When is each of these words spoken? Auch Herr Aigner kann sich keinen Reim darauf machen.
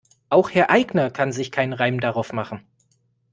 Auch 0.29 0.49
Herr 0.49 0.71
Aigner 0.71 1.11
kann 1.11 1.31
sich 1.31 1.51
keinen 1.51 1.73
Reim 1.73 1.99
darauf 1.99 2.33
machen. 2.33 2.65